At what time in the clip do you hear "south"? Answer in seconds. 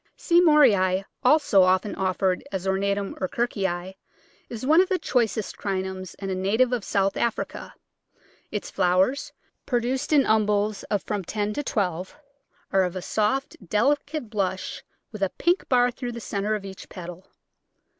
6.83-7.15